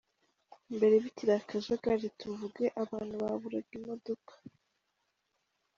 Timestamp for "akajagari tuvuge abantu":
1.39-3.13